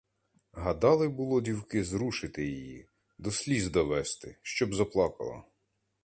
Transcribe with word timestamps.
Гадали 0.53 1.07
було 1.09 1.41
дівки 1.41 1.83
зрушити 1.83 2.45
її, 2.45 2.87
до 3.17 3.31
сліз 3.31 3.69
довести, 3.69 4.37
щоб 4.41 4.73
заплакала. 4.75 5.43